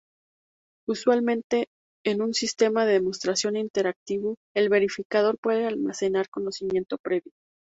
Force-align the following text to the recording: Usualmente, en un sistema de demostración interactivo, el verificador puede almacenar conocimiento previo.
Usualmente, 0.89 1.67
en 2.03 2.23
un 2.23 2.33
sistema 2.33 2.87
de 2.87 2.93
demostración 2.93 3.55
interactivo, 3.55 4.35
el 4.55 4.67
verificador 4.67 5.37
puede 5.37 5.67
almacenar 5.67 6.27
conocimiento 6.29 6.97
previo. 6.97 7.31